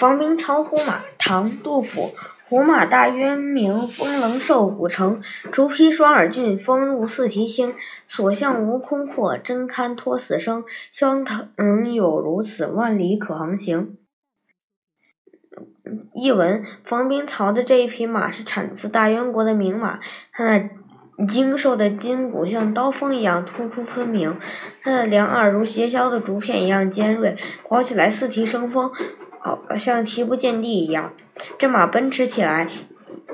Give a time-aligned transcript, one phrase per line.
[0.00, 2.14] 防兵曹胡马，唐·杜甫。
[2.48, 5.20] 胡马大渊明，风棱瘦骨成。
[5.52, 7.74] 竹披双耳峻，风入四蹄轻。
[8.08, 10.64] 所向无空阔，真堪托死生。
[10.90, 13.98] 相腾有如此，万里可航行。
[16.14, 20.00] 译文：防兵曹的这一匹马是产自大渊国的名马，
[20.32, 20.70] 它的
[21.28, 24.34] 精瘦的筋骨像刀锋一样突出分明，
[24.82, 27.36] 它的两耳如斜削的竹片一样尖锐，
[27.68, 28.90] 跑起来四蹄生风。
[29.40, 31.12] 好像蹄不见地一样，
[31.58, 32.68] 这马奔驰起来，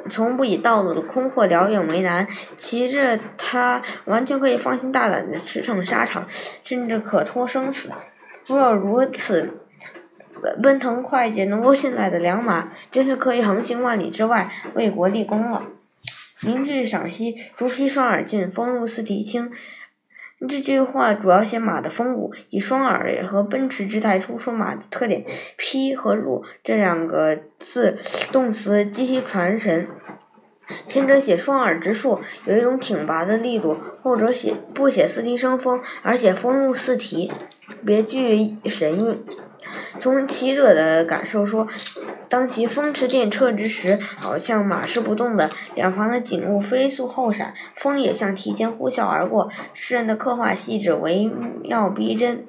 [0.08, 2.28] 从不以道路的空阔辽远为难。
[2.56, 6.26] 骑着它，完全可以放心大胆的驰骋沙场，
[6.62, 7.90] 甚至可托生死。
[8.46, 9.58] 若如此
[10.62, 15.64] 奔腾快捷、能够信赖的良马，真是可以横行万里之外，为国立功了。
[16.42, 19.50] 名句赏析：竹披双耳峻，风入四蹄轻。
[20.48, 25.24] 这句话主要写马的风骨，以双耳和奔驰之态突出马的特点。
[25.56, 27.98] 披和入这两个字
[28.32, 29.88] 动词极其传神，
[30.86, 37.32] 前者写双耳直竖，有一种挺拔的力度；后者写不写四蹄生风，而写风入四蹄，
[37.84, 39.14] 别具神韵。
[39.98, 41.66] 从骑者的感受说，
[42.36, 49.50] 当其风驰电掣之时，好像马是不动的，两旁的景物飞速后闪，风也像提前呼啸而过。
[49.72, 51.30] 诗人的刻画细致，惟
[51.62, 52.44] 妙逼真。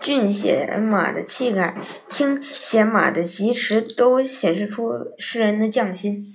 [0.00, 1.76] 俊显马的气概，
[2.08, 6.34] 轻显马的疾驰，都显示出诗人的匠心。